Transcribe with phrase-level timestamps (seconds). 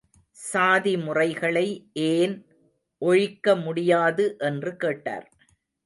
[0.37, 1.67] சாதிமுறைகளை
[1.93, 2.35] ஏன்
[3.01, 5.27] ஒழிக்க முடியாது என்று கேட்டார்.